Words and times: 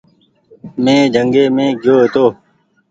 مينٚ 0.83 1.11
جنگي 1.13 1.45
مينٚ 1.55 1.77
گيو 1.81 1.95
هيتو 2.01 2.25